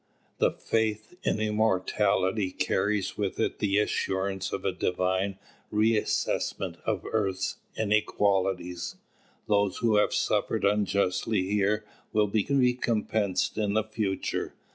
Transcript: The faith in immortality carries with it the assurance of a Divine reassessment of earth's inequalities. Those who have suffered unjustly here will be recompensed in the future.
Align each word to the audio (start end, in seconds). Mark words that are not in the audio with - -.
The 0.39 0.53
faith 0.53 1.13
in 1.21 1.39
immortality 1.39 2.49
carries 2.51 3.19
with 3.19 3.39
it 3.39 3.59
the 3.59 3.77
assurance 3.77 4.51
of 4.51 4.65
a 4.65 4.71
Divine 4.71 5.37
reassessment 5.71 6.81
of 6.87 7.05
earth's 7.11 7.57
inequalities. 7.77 8.95
Those 9.47 9.77
who 9.77 9.97
have 9.97 10.15
suffered 10.15 10.65
unjustly 10.65 11.43
here 11.43 11.85
will 12.13 12.25
be 12.25 12.47
recompensed 12.49 13.59
in 13.59 13.75
the 13.75 13.83
future. 13.83 14.55